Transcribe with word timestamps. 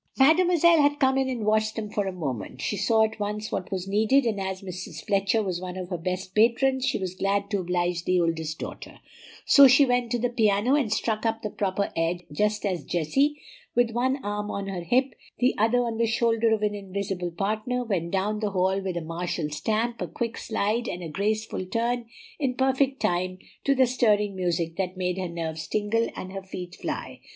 Mademoiselle 0.17 0.81
had 0.81 0.97
come 0.97 1.15
in 1.15 1.29
and 1.29 1.45
watched 1.45 1.75
them 1.75 1.87
for 1.87 2.07
a 2.07 2.11
moment. 2.11 2.59
She 2.59 2.75
saw 2.75 3.03
at 3.03 3.19
once 3.19 3.51
what 3.51 3.71
was 3.71 3.87
needed, 3.87 4.25
and 4.25 4.41
as 4.41 4.63
Mrs. 4.63 5.05
Fletcher 5.05 5.43
was 5.43 5.61
one 5.61 5.77
of 5.77 5.89
her 5.89 5.97
best 5.99 6.33
patrons, 6.33 6.85
she 6.87 6.97
was 6.97 7.13
glad 7.13 7.51
to 7.51 7.59
oblige 7.59 8.03
the 8.03 8.19
oldest 8.19 8.57
daughter; 8.57 8.99
so 9.45 9.67
she 9.67 9.85
went 9.85 10.09
to 10.11 10.17
the 10.17 10.31
piano 10.31 10.73
and 10.73 10.91
struck 10.91 11.23
up 11.23 11.43
the 11.43 11.51
proper 11.51 11.93
air 11.95 12.15
just 12.31 12.65
as 12.65 12.83
Jessie, 12.83 13.39
with 13.75 13.91
one 13.91 14.17
arm 14.25 14.49
on 14.49 14.65
her 14.69 14.81
hip, 14.81 15.13
the 15.37 15.53
other 15.59 15.83
on 15.83 15.99
the 15.99 16.07
shoulder 16.07 16.51
of 16.51 16.63
an 16.63 16.73
invisible 16.73 17.29
partner, 17.29 17.83
went 17.85 18.09
down 18.09 18.39
the 18.39 18.49
hall 18.49 18.81
with 18.81 18.97
a 18.97 19.01
martial 19.01 19.51
stamp, 19.51 20.01
a 20.01 20.07
quick 20.07 20.35
slide, 20.35 20.87
and 20.87 21.03
a 21.03 21.09
graceful 21.09 21.63
turn, 21.67 22.07
in 22.39 22.55
perfect 22.55 22.99
time 22.99 23.37
to 23.63 23.75
the 23.75 23.85
stirring 23.85 24.35
music 24.35 24.77
that 24.77 24.97
made 24.97 25.19
her 25.19 25.29
nerves 25.29 25.67
tingle 25.67 26.07
and 26.15 26.31
her 26.33 26.41
feet 26.41 26.73
fly. 26.81 27.19